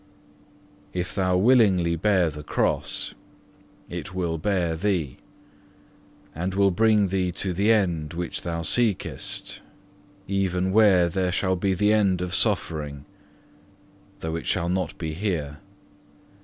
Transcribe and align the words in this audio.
5. 0.93 0.95
If 0.99 1.13
thou 1.13 1.37
willingly 1.37 1.95
bear 1.95 2.31
the 2.31 2.41
Cross, 2.41 3.13
it 3.87 4.15
will 4.15 4.39
bear 4.39 4.75
thee, 4.75 5.17
and 6.33 6.55
will 6.55 6.71
bring 6.71 7.09
thee 7.09 7.31
to 7.33 7.53
the 7.53 7.71
end 7.71 8.13
which 8.15 8.41
thou 8.41 8.63
seekest, 8.63 9.59
even 10.27 10.71
where 10.71 11.07
there 11.07 11.31
shall 11.31 11.55
be 11.55 11.75
the 11.75 11.93
end 11.93 12.19
of 12.19 12.33
suffering; 12.33 13.05
though 14.21 14.35
it 14.35 14.47
shall 14.47 14.69
not 14.69 14.97
be 14.97 15.13
here. 15.13 15.59